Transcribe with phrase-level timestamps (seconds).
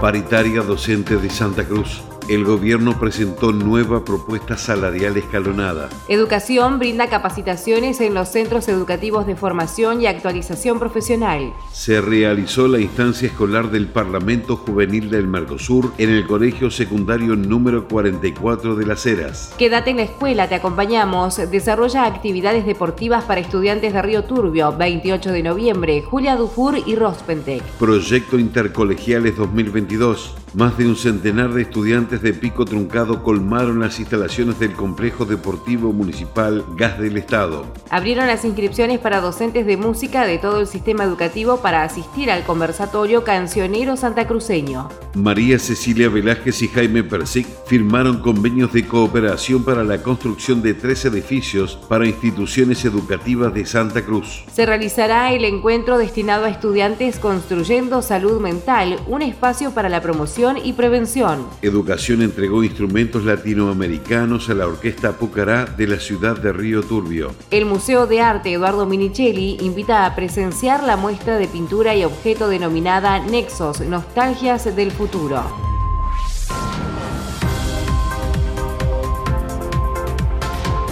[0.00, 5.88] Paritaria Docente de Santa Cruz el gobierno presentó nueva propuesta salarial escalonada.
[6.06, 11.52] Educación brinda capacitaciones en los centros educativos de formación y actualización profesional.
[11.72, 17.88] Se realizó la instancia escolar del Parlamento Juvenil del Mercosur en el Colegio Secundario número
[17.88, 19.52] 44 de Las Heras.
[19.58, 21.36] Quédate en la escuela, te acompañamos.
[21.50, 27.64] Desarrolla actividades deportivas para estudiantes de Río Turbio, 28 de noviembre, Julia Dufour y Rospentec.
[27.80, 30.36] Proyecto Intercolegiales 2022.
[30.52, 35.92] Más de un centenar de estudiantes de Pico Truncado colmaron las instalaciones del Complejo Deportivo
[35.92, 37.66] Municipal Gas del Estado.
[37.88, 42.42] Abrieron las inscripciones para docentes de música de todo el sistema educativo para asistir al
[42.42, 44.88] conversatorio Cancionero Santacruceño.
[45.14, 51.04] María Cecilia Velázquez y Jaime Persic firmaron convenios de cooperación para la construcción de tres
[51.04, 54.44] edificios para instituciones educativas de Santa Cruz.
[54.52, 60.39] Se realizará el encuentro destinado a estudiantes construyendo salud mental, un espacio para la promoción
[60.64, 61.46] y prevención.
[61.60, 67.34] Educación entregó instrumentos latinoamericanos a la Orquesta Pucará de la ciudad de Río Turbio.
[67.50, 72.48] El Museo de Arte Eduardo Minichelli invita a presenciar la muestra de pintura y objeto
[72.48, 75.69] denominada Nexos, Nostalgias del Futuro.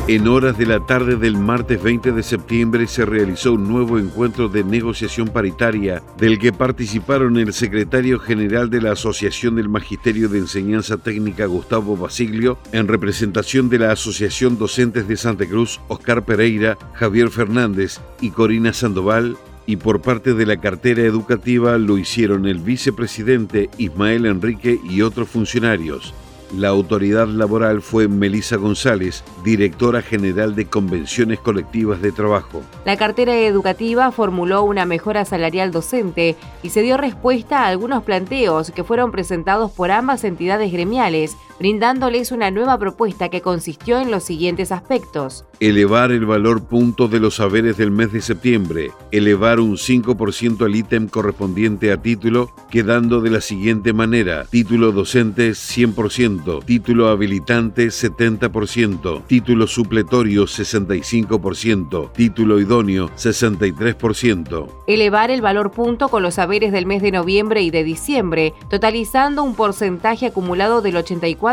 [0.09, 4.48] En horas de la tarde del martes 20 de septiembre se realizó un nuevo encuentro
[4.48, 10.39] de negociación paritaria del que participaron el secretario general de la Asociación del Magisterio de
[10.39, 16.79] Enseñanza Técnica Gustavo Basiglio, en representación de la Asociación Docentes de Santa Cruz Oscar Pereira,
[16.95, 19.36] Javier Fernández y Corina Sandoval,
[19.67, 25.29] y por parte de la cartera educativa lo hicieron el vicepresidente Ismael Enrique y otros
[25.29, 26.14] funcionarios.
[26.57, 32.63] La autoridad laboral fue Melisa González, directora general de Convenciones Colectivas de Trabajo.
[32.86, 38.70] La cartera educativa formuló una mejora salarial docente y se dio respuesta a algunos planteos
[38.70, 44.24] que fueron presentados por ambas entidades gremiales, brindándoles una nueva propuesta que consistió en los
[44.24, 45.45] siguientes aspectos.
[45.61, 50.77] Elevar el valor punto de los saberes del mes de septiembre, elevar un 5% el
[50.77, 59.27] ítem correspondiente a título, quedando de la siguiente manera, título docente 100%, título habilitante 70%,
[59.27, 64.68] título supletorio 65%, título idóneo 63%.
[64.86, 69.42] Elevar el valor punto con los saberes del mes de noviembre y de diciembre, totalizando
[69.42, 70.97] un porcentaje acumulado del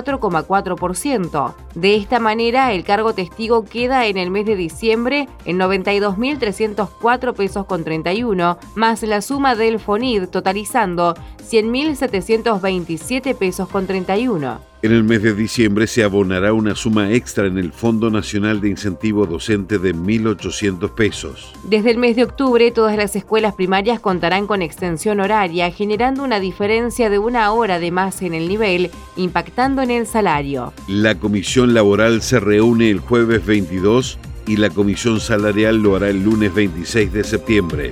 [0.04, 1.54] 84,4%.
[1.76, 7.66] De esta manera, el cargo testigo queda en el mes de diciembre en 92.304 pesos
[7.66, 14.75] con 31, más la suma del FONID totalizando 100.727 pesos con 31.
[14.86, 18.70] En el mes de diciembre se abonará una suma extra en el Fondo Nacional de
[18.70, 21.54] Incentivo Docente de 1.800 pesos.
[21.64, 26.40] Desde el mes de octubre, todas las escuelas primarias contarán con extensión horaria, generando una
[26.40, 30.72] diferencia de una hora de más en el nivel, impactando en el salario.
[30.88, 36.24] La comisión laboral se reúne el jueves 22 y la comisión salarial lo hará el
[36.24, 37.92] lunes 26 de septiembre.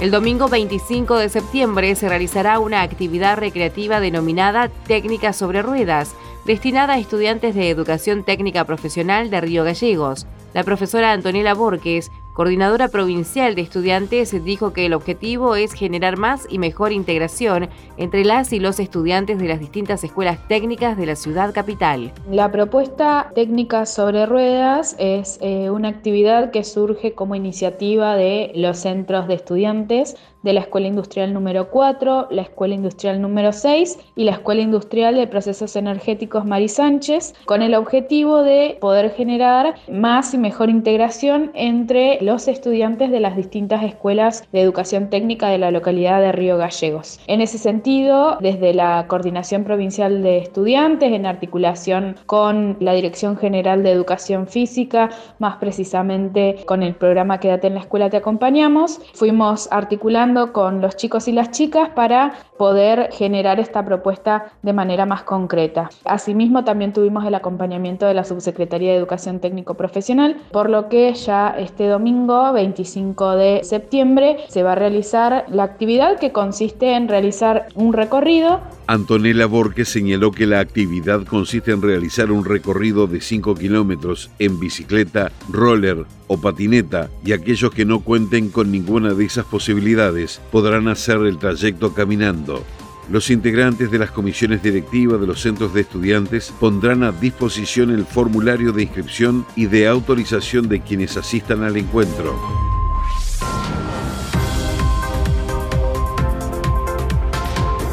[0.00, 6.14] El domingo 25 de septiembre se realizará una actividad recreativa denominada Técnica sobre Ruedas,
[6.46, 10.26] destinada a estudiantes de educación técnica profesional de Río Gallegos.
[10.54, 16.46] La profesora Antonella Borges coordinadora provincial de estudiantes, dijo que el objetivo es generar más
[16.48, 21.16] y mejor integración entre las y los estudiantes de las distintas escuelas técnicas de la
[21.16, 22.12] ciudad capital.
[22.30, 28.78] La propuesta técnica sobre ruedas es eh, una actividad que surge como iniciativa de los
[28.78, 34.24] centros de estudiantes de la Escuela Industrial número 4, la Escuela Industrial número 6 y
[34.24, 40.32] la Escuela Industrial de Procesos Energéticos Mari Sánchez, con el objetivo de poder generar más
[40.34, 45.70] y mejor integración entre los estudiantes de las distintas escuelas de educación técnica de la
[45.70, 47.20] localidad de Río Gallegos.
[47.26, 53.82] En ese sentido, desde la Coordinación Provincial de Estudiantes, en articulación con la Dirección General
[53.82, 59.68] de Educación Física, más precisamente con el programa Quédate en la Escuela Te Acompañamos, fuimos
[59.70, 65.22] articulando con los chicos y las chicas para poder generar esta propuesta de manera más
[65.22, 65.90] concreta.
[66.04, 71.12] Asimismo, también tuvimos el acompañamiento de la Subsecretaría de Educación Técnico Profesional, por lo que
[71.14, 77.08] ya este domingo, 25 de septiembre, se va a realizar la actividad que consiste en
[77.08, 78.60] realizar un recorrido
[78.90, 84.58] Antonella Borges señaló que la actividad consiste en realizar un recorrido de 5 kilómetros en
[84.58, 90.19] bicicleta, roller o patineta y aquellos que no cuenten con ninguna de esas posibilidades
[90.50, 92.64] podrán hacer el trayecto caminando.
[93.10, 98.04] Los integrantes de las comisiones directivas de los centros de estudiantes pondrán a disposición el
[98.04, 102.38] formulario de inscripción y de autorización de quienes asistan al encuentro.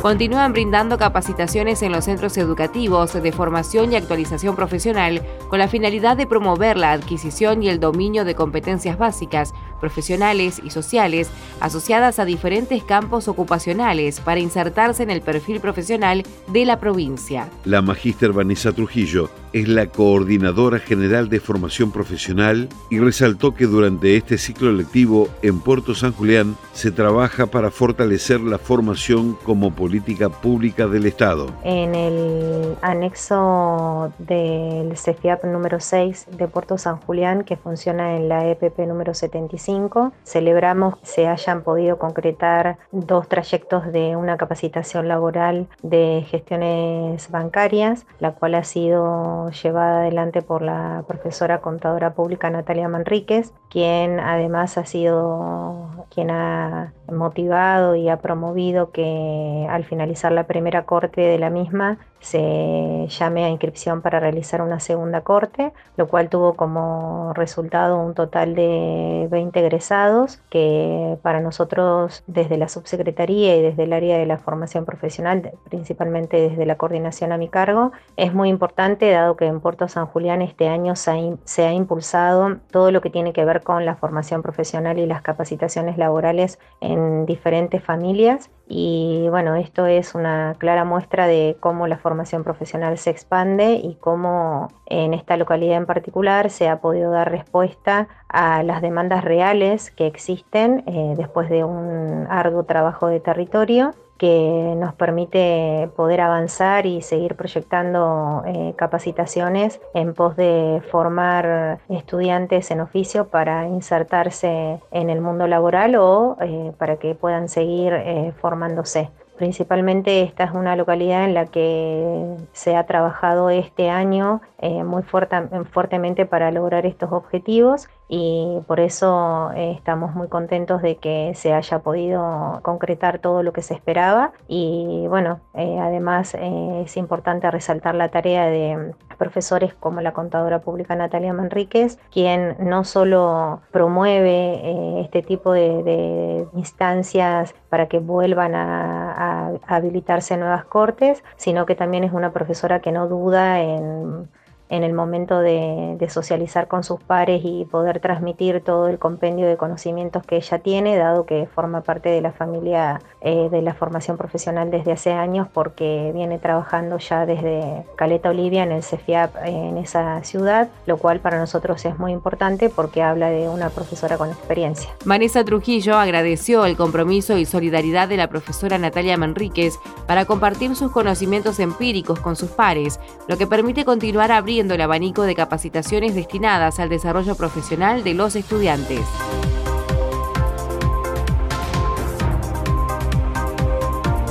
[0.07, 6.15] continúan brindando capacitaciones en los centros educativos de formación y actualización profesional con la finalidad
[6.15, 11.29] de promover la adquisición y el dominio de competencias básicas, profesionales y sociales
[11.59, 17.49] asociadas a diferentes campos ocupacionales para insertarse en el perfil profesional de la provincia.
[17.65, 19.29] La magíster Vanessa Trujillo
[19.61, 25.59] es la coordinadora general de formación profesional y resaltó que durante este ciclo lectivo en
[25.59, 31.47] Puerto San Julián se trabaja para fortalecer la formación como política pública del Estado.
[31.63, 38.47] En el anexo del CEFIAP número 6 de Puerto San Julián, que funciona en la
[38.47, 45.67] EPP número 75, celebramos que se hayan podido concretar dos trayectos de una capacitación laboral
[45.81, 52.87] de gestiones bancarias, la cual ha sido llevada adelante por la profesora contadora pública Natalia
[52.87, 60.45] Manríquez, quien además ha sido quien ha motivado y ha promovido que al finalizar la
[60.45, 66.07] primera corte de la misma se llame a inscripción para realizar una segunda corte, lo
[66.07, 73.55] cual tuvo como resultado un total de 20 egresados, que para nosotros desde la subsecretaría
[73.55, 77.91] y desde el área de la formación profesional, principalmente desde la coordinación a mi cargo,
[78.17, 81.73] es muy importante dado que en Puerto San Julián este año se ha, se ha
[81.73, 86.59] impulsado todo lo que tiene que ver con la formación profesional y las capacitaciones laborales
[86.81, 88.49] en diferentes familias.
[88.69, 93.95] Y bueno, esto es una clara muestra de cómo la formación profesional se expande y
[93.95, 99.91] cómo en esta localidad en particular se ha podido dar respuesta a las demandas reales
[99.91, 106.85] que existen eh, después de un arduo trabajo de territorio que nos permite poder avanzar
[106.85, 115.09] y seguir proyectando eh, capacitaciones en pos de formar estudiantes en oficio para insertarse en
[115.09, 119.09] el mundo laboral o eh, para que puedan seguir eh, formándose.
[119.37, 124.41] Principalmente esta es una localidad en la que se ha trabajado este año
[124.83, 131.33] muy fuertemente para lograr estos objetivos y por eso eh, estamos muy contentos de que
[131.35, 134.31] se haya podido concretar todo lo que se esperaba.
[134.47, 140.61] Y bueno, eh, además eh, es importante resaltar la tarea de profesores como la contadora
[140.61, 149.49] pública Natalia Manríquez, quien no solo promueve este tipo de, instancias para que vuelvan a,
[149.57, 154.29] a habilitarse nuevas cortes, sino que también es una profesora que no duda en
[154.69, 159.57] en el momento de, socializar con sus pares y poder transmitir todo el compendio de
[159.57, 164.15] conocimientos que ella tiene, dado que forma parte de la familia eh, de la formación
[164.15, 169.77] profesional desde hace años, porque viene trabajando ya desde Caleta Olivia en el CEFIAP en
[169.77, 174.29] esa ciudad, lo cual para nosotros es muy importante porque habla de una profesora con
[174.29, 174.89] experiencia.
[175.05, 180.91] Vanessa Trujillo agradeció el compromiso y solidaridad de la profesora Natalia Manríquez para compartir sus
[180.91, 186.79] conocimientos empíricos con sus pares, lo que permite continuar abriendo el abanico de capacitaciones destinadas
[186.79, 189.01] al desarrollo profesional de los estudiantes.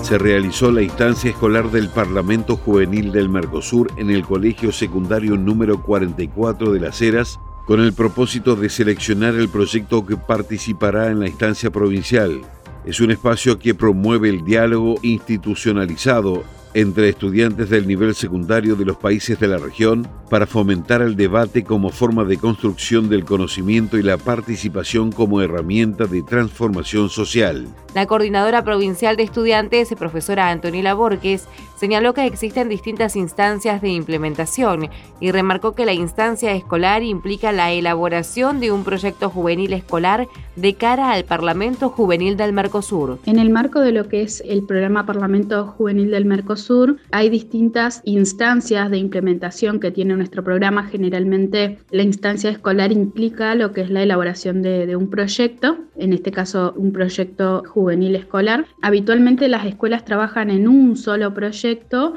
[0.03, 5.83] se realizó la instancia escolar del Parlamento Juvenil del Mercosur en el Colegio Secundario número
[5.83, 11.27] 44 de Las Heras, con el propósito de seleccionar el proyecto que participará en la
[11.27, 12.43] instancia provincial.
[12.85, 16.45] Es un espacio que promueve el diálogo institucionalizado
[16.77, 21.65] entre estudiantes del nivel secundario de los países de la región para fomentar el debate
[21.65, 27.67] como forma de construcción del conocimiento y la participación como herramienta de transformación social.
[27.95, 34.89] La coordinadora provincial de estudiantes, profesora Antonella Borges, señaló que existen distintas instancias de implementación
[35.21, 40.75] y remarcó que la instancia escolar implica la elaboración de un proyecto juvenil escolar de
[40.75, 43.19] cara al Parlamento Juvenil del Mercosur.
[43.27, 48.01] En el marco de lo que es el programa Parlamento Juvenil del Mercosur, hay distintas
[48.05, 50.85] instancias de implementación que tiene nuestro programa.
[50.85, 56.33] Generalmente la instancia escolar implica lo que es la elaboración de, un proyecto, en este
[56.33, 58.67] caso un proyecto juvenil escolar.
[58.83, 61.66] Habitualmente las escuelas trabajan en un solo proyecto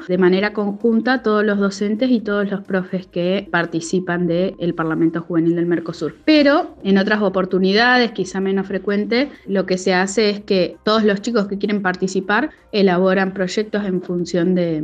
[0.08, 5.56] de manera conjunta todos los docentes y todos los profes que participan del Parlamento Juvenil
[5.56, 6.14] del Mercosur.
[6.24, 11.20] Pero en otras oportunidades, quizá menos frecuente, lo que se hace es que todos los
[11.20, 14.82] chicos que quieren participar elaboran proyectos en función de,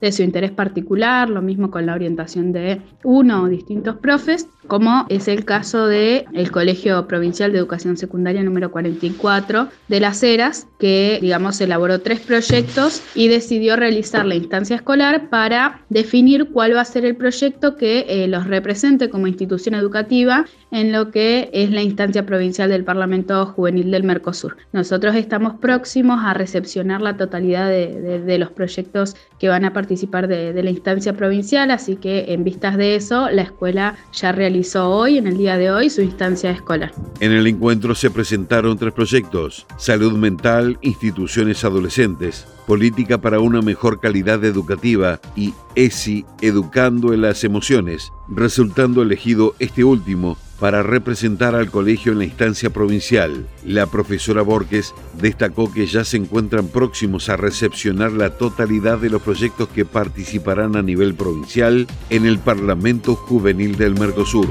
[0.00, 5.06] de su interés particular, lo mismo con la orientación de uno o distintos profes, como
[5.08, 10.66] es el caso del el Colegio Provincial de Educación Secundaria número 44 de Las Heras,
[10.78, 16.80] que digamos elaboró tres proyectos y decidió realizar la instancia escolar para definir cuál va
[16.80, 21.70] a ser el proyecto que eh, los represente como institución educativa en lo que es
[21.70, 24.56] la instancia provincial del Parlamento Juvenil del Mercosur.
[24.72, 30.52] Nosotros estamos próximos a recepcionar la totalidad de, los proyectos que van a participar de,
[30.52, 35.18] de, la instancia provincial, así que en vistas de eso, la escuela ya realizó hoy,
[35.18, 36.92] en el día de hoy, su instancia escolar.
[37.20, 44.00] En el encuentro se presentaron tres proyectos, salud mental, instituciones adolescentes, política para una mejor
[44.00, 51.70] calidad educativa y ESI, educando en las emociones, resultando elegido este último para representar al
[51.70, 53.46] colegio en la instancia provincial.
[53.64, 59.22] La profesora Borges destacó que ya se encuentran próximos a recepcionar la totalidad de los
[59.22, 64.48] proyectos que participarán a nivel provincial en el Parlamento Juvenil del Mercosur.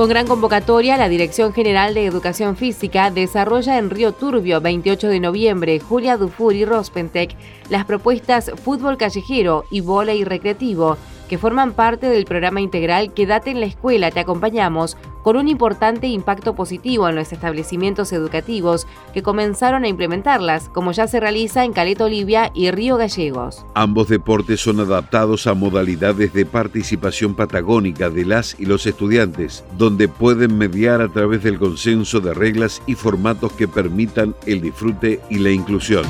[0.00, 5.20] Con gran convocatoria, la Dirección General de Educación Física desarrolla en Río Turbio, 28 de
[5.20, 7.36] noviembre, Julia Dufour y Rospentec,
[7.68, 10.96] las propuestas Fútbol Callejero y y Recreativo,
[11.30, 16.08] que forman parte del programa integral Quédate en la escuela, te acompañamos, con un importante
[16.08, 21.72] impacto positivo en los establecimientos educativos que comenzaron a implementarlas, como ya se realiza en
[21.72, 23.64] Caleta Olivia y Río Gallegos.
[23.74, 30.08] Ambos deportes son adaptados a modalidades de participación patagónica de las y los estudiantes, donde
[30.08, 35.38] pueden mediar a través del consenso de reglas y formatos que permitan el disfrute y
[35.38, 36.02] la inclusión.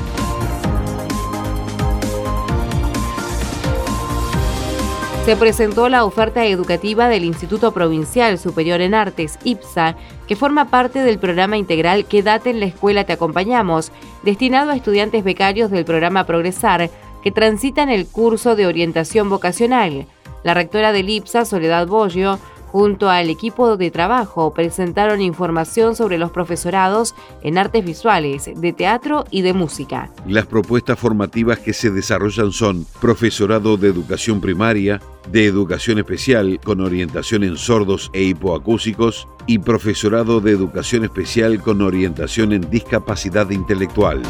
[5.25, 9.95] Se presentó la oferta educativa del Instituto Provincial Superior en Artes, IPSA,
[10.27, 13.91] que forma parte del programa integral Quédate en la Escuela Te Acompañamos,
[14.23, 16.89] destinado a estudiantes becarios del programa Progresar
[17.23, 20.07] que transitan el curso de orientación vocacional.
[20.43, 22.39] La rectora del IPSA, Soledad Bollo,
[22.71, 29.25] Junto al equipo de trabajo presentaron información sobre los profesorados en artes visuales, de teatro
[29.29, 30.09] y de música.
[30.25, 36.79] Las propuestas formativas que se desarrollan son profesorado de educación primaria, de educación especial con
[36.79, 44.21] orientación en sordos e hipoacúsicos y profesorado de educación especial con orientación en discapacidad intelectual.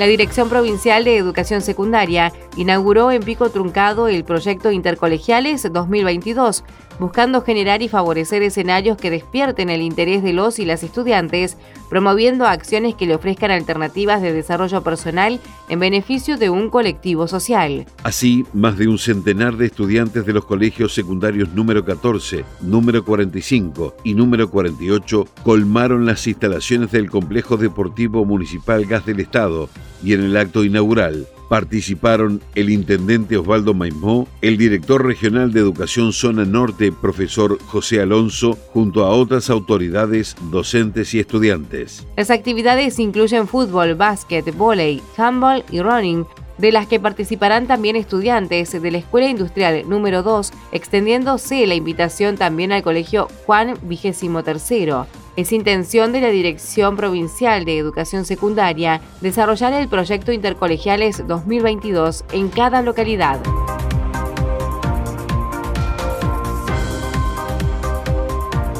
[0.00, 6.62] La Dirección Provincial de Educación Secundaria inauguró en Pico Truncado el proyecto Intercolegiales 2022,
[6.98, 11.56] buscando generar y favorecer escenarios que despierten el interés de los y las estudiantes,
[11.88, 15.40] promoviendo acciones que le ofrezcan alternativas de desarrollo personal
[15.70, 17.86] en beneficio de un colectivo social.
[18.02, 23.96] Así, más de un centenar de estudiantes de los colegios secundarios número 14, número 45
[24.04, 29.70] y número 48 colmaron las instalaciones del Complejo Deportivo Municipal Gas del Estado
[30.04, 36.12] y en el acto inaugural Participaron el intendente Osvaldo Maimó, el director regional de Educación
[36.12, 42.06] Zona Norte, profesor José Alonso, junto a otras autoridades, docentes y estudiantes.
[42.16, 46.24] Las actividades incluyen fútbol, básquet, volei, handball y running,
[46.58, 52.36] de las que participarán también estudiantes de la Escuela Industrial número 2, extendiéndose la invitación
[52.36, 54.92] también al Colegio Juan XXIII.
[55.40, 62.50] Es intención de la Dirección Provincial de Educación Secundaria desarrollar el proyecto Intercolegiales 2022 en
[62.50, 63.40] cada localidad.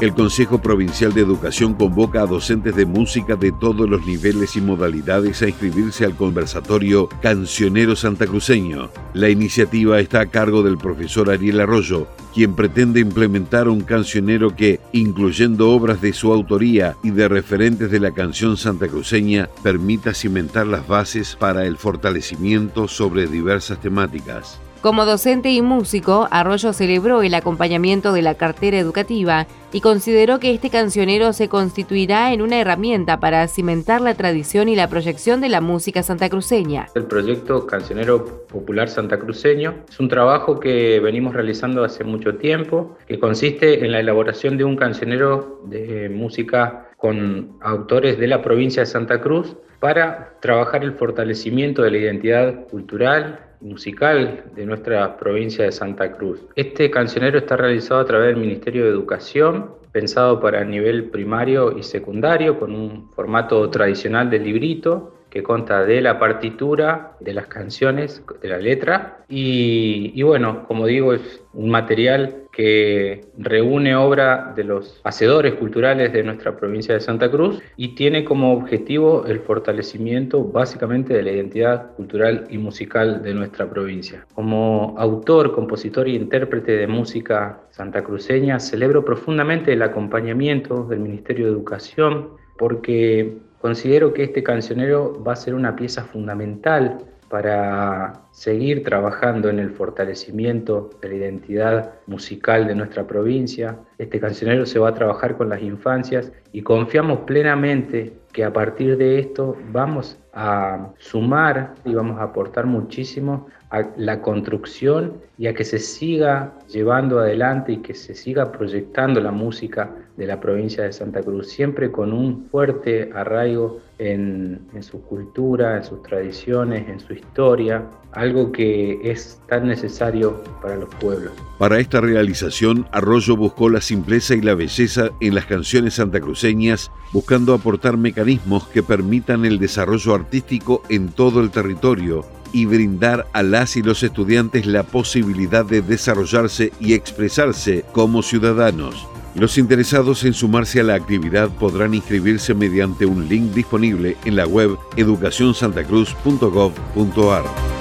[0.01, 4.63] El Consejo Provincial de Educación convoca a docentes de música de todos los niveles y
[4.63, 8.91] modalidades a inscribirse al conversatorio Cancionero Santacruceño.
[9.13, 14.81] La iniciativa está a cargo del profesor Ariel Arroyo, quien pretende implementar un cancionero que,
[14.93, 20.89] incluyendo obras de su autoría y de referentes de la canción santacruceña, permita cimentar las
[20.89, 24.61] bases para el fortalecimiento sobre diversas temáticas.
[24.81, 30.55] Como docente y músico, Arroyo celebró el acompañamiento de la cartera educativa y consideró que
[30.55, 35.51] este cancionero se constituirá en una herramienta para cimentar la tradición y la proyección de
[35.51, 36.87] la música santacruceña.
[36.95, 43.19] El proyecto Cancionero Popular Santacruceño es un trabajo que venimos realizando hace mucho tiempo, que
[43.19, 48.87] consiste en la elaboración de un cancionero de música con autores de la provincia de
[48.87, 55.73] Santa Cruz para trabajar el fortalecimiento de la identidad cultural, musical de nuestra provincia de
[55.73, 56.41] Santa Cruz.
[56.55, 61.83] Este cancionero está realizado a través del Ministerio de Educación, pensado para nivel primario y
[61.83, 68.23] secundario, con un formato tradicional de librito que consta de la partitura, de las canciones,
[68.43, 69.25] de la letra.
[69.29, 76.23] Y, bueno, como digo, es un material que reúne obra de los hacedores culturales de
[76.23, 81.93] nuestra provincia de Santa Cruz y tiene como objetivo el fortalecimiento básicamente de la identidad
[81.95, 84.27] cultural y musical de nuestra provincia.
[84.35, 91.53] Como autor, compositor e intérprete de música santacruceña, celebro profundamente el acompañamiento del Ministerio de
[91.53, 99.49] Educación porque Considero que este cancionero va a ser una pieza fundamental para seguir trabajando
[99.49, 103.79] en el fortalecimiento de la identidad musical de nuestra provincia.
[103.99, 108.97] Este cancionero se va a trabajar con las infancias y confiamos plenamente que a partir
[108.97, 115.55] de esto vamos a sumar y vamos a aportar muchísimo a la construcción y a
[115.55, 120.85] que se siga llevando adelante y que se siga proyectando la música de la provincia
[120.85, 126.89] de Santa Cruz, siempre con un fuerte arraigo en, en su cultura, en sus tradiciones,
[126.89, 127.85] en su historia,
[128.21, 131.33] algo que es tan necesario para los pueblos.
[131.59, 137.55] Para esta realización, Arroyo buscó la simpleza y la belleza en las canciones santacruceñas, buscando
[137.55, 143.79] aportar mecanismos que permitan el desarrollo artístico en todo el territorio y brindar a las
[143.79, 149.09] y los estudiantes la posibilidad de desarrollarse y expresarse como ciudadanos.
[149.35, 154.47] Los interesados en sumarse a la actividad podrán inscribirse mediante un link disponible en la
[154.47, 157.80] web educacionsantacruz.gov.ar.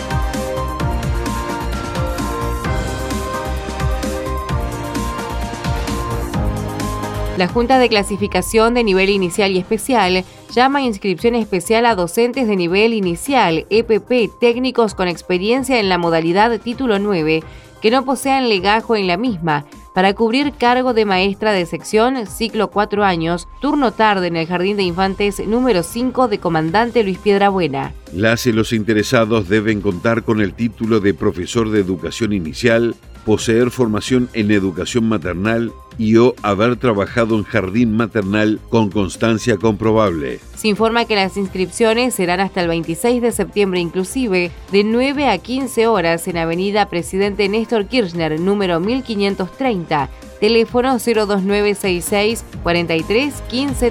[7.39, 12.49] La Junta de Clasificación de Nivel Inicial y Especial llama a inscripción especial a docentes
[12.49, 17.41] de nivel inicial, EPP, técnicos con experiencia en la modalidad Título 9,
[17.81, 19.65] que no posean legajo en la misma,
[19.95, 24.75] para cubrir cargo de maestra de sección, ciclo 4 años, turno tarde en el Jardín
[24.75, 27.93] de Infantes número 5 de Comandante Luis Piedrabuena.
[28.13, 32.95] Las y los interesados deben contar con el título de profesor de educación inicial,
[33.25, 40.39] poseer formación en educación maternal y o haber trabajado en jardín maternal con constancia comprobable.
[40.55, 45.37] Se informa que las inscripciones serán hasta el 26 de septiembre inclusive, de 9 a
[45.37, 53.89] 15 horas en Avenida Presidente Néstor Kirchner, número 1530, teléfono 02966 43 15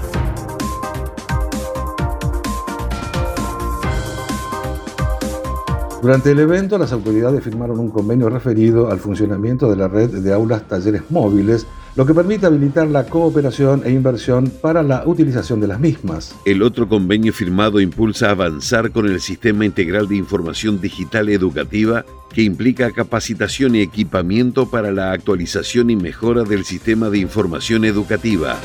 [6.02, 10.32] Durante el evento, las autoridades firmaron un convenio referido al funcionamiento de la red de
[10.32, 15.66] aulas talleres móviles lo que permite habilitar la cooperación e inversión para la utilización de
[15.66, 16.34] las mismas.
[16.44, 22.42] El otro convenio firmado impulsa avanzar con el Sistema Integral de Información Digital Educativa que
[22.42, 28.56] implica capacitación y equipamiento para la actualización y mejora del sistema de información educativa.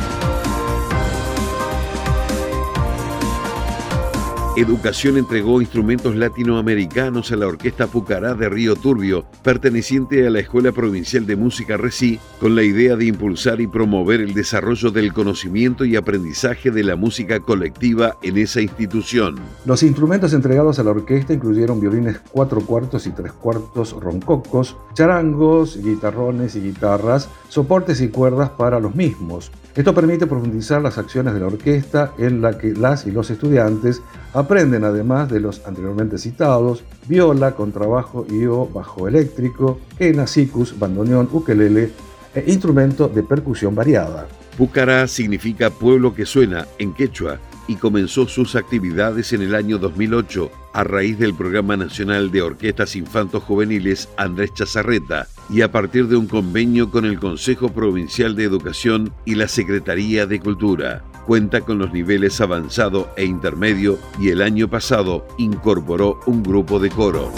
[4.57, 10.71] Educación entregó instrumentos latinoamericanos a la Orquesta Pucará de Río Turbio, perteneciente a la Escuela
[10.71, 15.85] Provincial de Música RECI, con la idea de impulsar y promover el desarrollo del conocimiento
[15.85, 19.35] y aprendizaje de la música colectiva en esa institución.
[19.63, 25.79] Los instrumentos entregados a la orquesta incluyeron violines cuatro cuartos y tres cuartos roncocos, charangos,
[25.83, 29.51] guitarrones y guitarras, soportes y cuerdas para los mismos.
[29.77, 34.01] Esto permite profundizar las acciones de la orquesta en la que las y los estudiantes
[34.33, 41.29] aprenden además de los anteriormente citados viola, contrabajo y o bajo eléctrico, quena, sicus, bandoneón,
[41.31, 41.91] ukelele
[42.35, 44.27] e instrumento de percusión variada.
[44.57, 50.49] Pucará significa pueblo que suena en quechua y comenzó sus actividades en el año 2008
[50.73, 56.15] a raíz del Programa Nacional de Orquestas Infantos Juveniles Andrés Chazarreta y a partir de
[56.15, 61.03] un convenio con el Consejo Provincial de Educación y la Secretaría de Cultura.
[61.27, 66.89] Cuenta con los niveles avanzado e intermedio y el año pasado incorporó un grupo de
[66.89, 67.29] coro.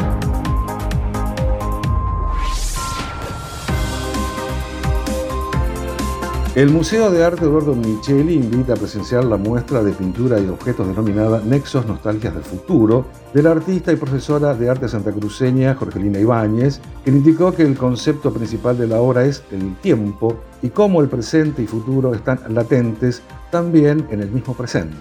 [6.54, 10.88] El Museo de Arte Eduardo Micheli invita a presenciar la muestra de pintura y objetos
[10.88, 16.80] denominada Nexos Nostalgias del Futuro de la artista y profesora de arte santacruceña Jorgelina Ibáñez,
[17.04, 21.08] que indicó que el concepto principal de la obra es el tiempo y cómo el
[21.08, 24.96] presente y futuro están latentes también en el mismo presente.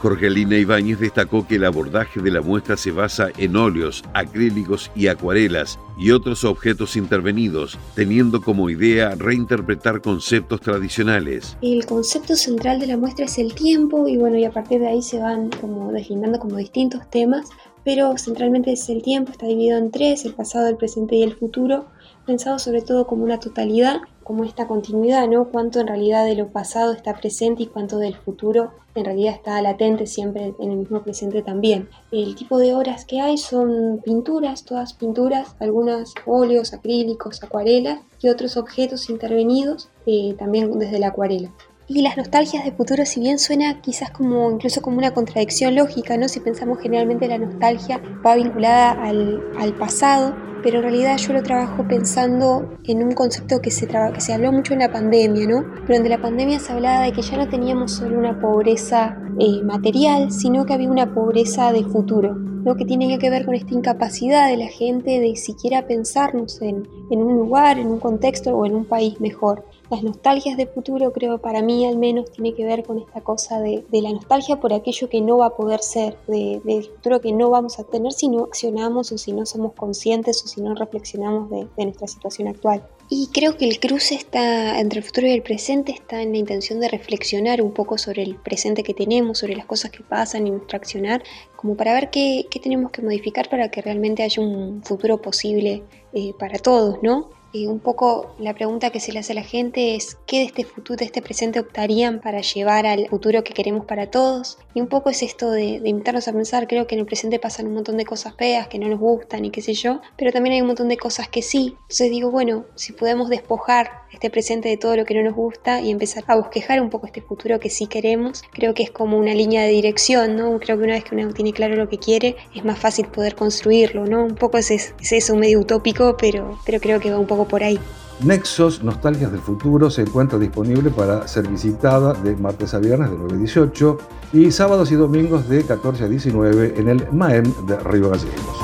[0.00, 5.08] Jorgelina Ibáñez destacó que el abordaje de la muestra se basa en óleos, acrílicos y
[5.08, 11.58] acuarelas y otros objetos intervenidos, teniendo como idea reinterpretar conceptos tradicionales.
[11.60, 14.88] El concepto central de la muestra es el tiempo y bueno, y a partir de
[14.88, 17.50] ahí se van como deslinando como distintos temas,
[17.84, 21.34] pero centralmente es el tiempo, está dividido en tres, el pasado, el presente y el
[21.34, 21.84] futuro,
[22.24, 25.48] pensado sobre todo como una totalidad, como esta continuidad, ¿no?
[25.48, 29.60] Cuánto en realidad de lo pasado está presente y cuánto del futuro en realidad está
[29.60, 31.88] latente siempre en el mismo presente también.
[32.12, 38.28] El tipo de obras que hay son pinturas, todas pinturas, algunas óleos, acrílicos, acuarelas y
[38.28, 41.50] otros objetos intervenidos eh, también desde la acuarela.
[41.92, 46.16] Y las nostalgias de futuro, si bien suena quizás como incluso como una contradicción lógica,
[46.16, 46.28] ¿no?
[46.28, 51.84] Si pensamos generalmente la nostalgia va vinculada al, pasado, pero en realidad yo lo trabajo
[51.88, 55.64] pensando en un concepto que se, que se habló mucho en la pandemia, ¿no?
[55.84, 60.30] Durante la pandemia se hablaba de que ya no teníamos solo una pobreza eh, material,
[60.30, 62.76] sino que había una pobreza de futuro, ¿no?
[62.76, 67.20] Que tiene que ver con esta incapacidad de la gente de siquiera pensarnos en, en
[67.20, 71.38] un lugar, en un contexto o en un país mejor las nostalgias de futuro creo
[71.38, 75.08] para mí al menos tiene que ver con esta cosa de, la nostalgia por aquello
[75.08, 78.44] que no va a poder ser, del futuro que no vamos a tener si no
[78.44, 82.86] accionamos o si no somos conscientes o si no reflexionamos de, nuestra situación actual.
[83.08, 86.38] Y creo que el cruce está entre el futuro y el presente, está en la
[86.38, 90.46] intención de reflexionar un poco sobre el presente que tenemos, sobre las cosas que pasan
[90.46, 91.24] y nuestro accionar,
[91.56, 96.32] como para ver qué, tenemos que modificar para que realmente haya un futuro posible eh,
[96.38, 97.39] para todos, ¿no?
[97.52, 100.64] Un poco la pregunta que se le hace a la gente es qué de este
[100.64, 104.58] futuro, de este presente optarían para llevar al futuro que queremos para todos.
[104.74, 107.38] Y un poco es esto de, de invitarnos a pensar, creo que en el presente
[107.38, 110.32] pasan un montón de cosas feas que no nos gustan y qué sé yo, pero
[110.32, 111.74] también hay un montón de cosas que sí.
[111.82, 115.80] Entonces digo, bueno, si podemos despojar este presente de todo lo que no nos gusta
[115.80, 119.16] y empezar a bosquejar un poco este futuro que sí queremos, creo que es como
[119.16, 120.58] una línea de dirección, ¿no?
[120.58, 123.34] Creo que una vez que uno tiene claro lo que quiere, es más fácil poder
[123.34, 124.24] construirlo, ¿no?
[124.24, 127.62] Un poco es, es eso, medio utópico, pero, pero creo que va un poco por
[127.62, 127.78] ahí.
[128.22, 133.16] Nexos Nostalgias del Futuro se encuentra disponible para ser visitada de martes a viernes de
[133.16, 133.98] 9 a 18
[134.34, 138.56] y sábados y domingos de 14 a 19 en el MAEM de Río Gallegos.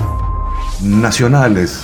[0.82, 1.82] Nacionales.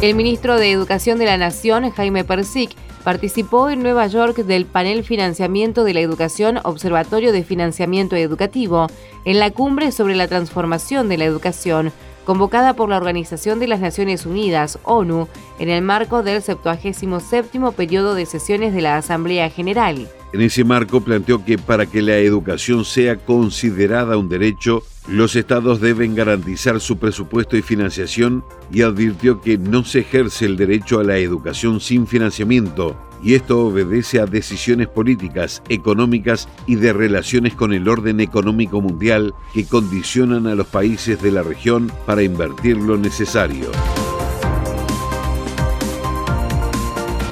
[0.00, 5.02] El ministro de Educación de la Nación, Jaime Persic, participó en Nueva York del panel
[5.02, 8.86] Financiamiento de la Educación Observatorio de Financiamiento Educativo
[9.24, 11.92] en la cumbre sobre la transformación de la educación
[12.24, 18.14] convocada por la Organización de las Naciones Unidas, ONU, en el marco del 77 periodo
[18.14, 20.08] de sesiones de la Asamblea General.
[20.34, 25.80] En ese marco planteó que para que la educación sea considerada un derecho, los estados
[25.80, 31.04] deben garantizar su presupuesto y financiación y advirtió que no se ejerce el derecho a
[31.04, 37.72] la educación sin financiamiento y esto obedece a decisiones políticas, económicas y de relaciones con
[37.72, 42.96] el orden económico mundial que condicionan a los países de la región para invertir lo
[42.96, 43.70] necesario.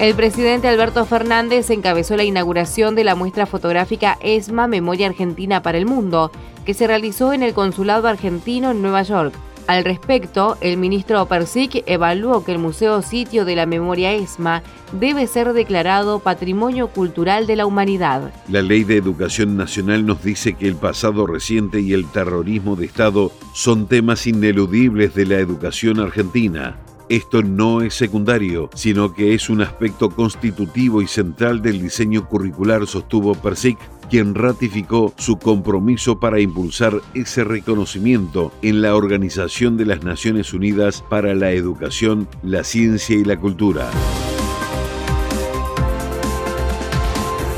[0.02, 5.78] El presidente Alberto Fernández encabezó la inauguración de la muestra fotográfica ESMA Memoria Argentina para
[5.78, 6.32] el Mundo,
[6.66, 9.32] que se realizó en el Consulado Argentino en Nueva York.
[9.68, 14.64] Al respecto, el ministro Persic evaluó que el Museo Sitio de la Memoria ESMA
[14.98, 18.32] debe ser declarado Patrimonio Cultural de la Humanidad.
[18.48, 22.86] La Ley de Educación Nacional nos dice que el pasado reciente y el terrorismo de
[22.86, 26.76] Estado son temas ineludibles de la educación argentina.
[27.12, 32.86] Esto no es secundario, sino que es un aspecto constitutivo y central del diseño curricular,
[32.86, 33.76] sostuvo Persic,
[34.08, 41.04] quien ratificó su compromiso para impulsar ese reconocimiento en la Organización de las Naciones Unidas
[41.06, 43.90] para la Educación, la Ciencia y la Cultura.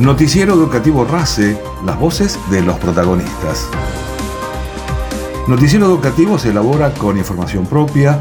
[0.00, 3.70] Noticiero Educativo RACE, las voces de los protagonistas.
[5.46, 8.20] Noticiero Educativo se elabora con información propia,